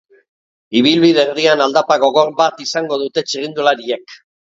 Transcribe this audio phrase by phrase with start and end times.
[0.77, 4.17] Ibilbide erdian aldapa gogor bat izango dute txirrindulariek.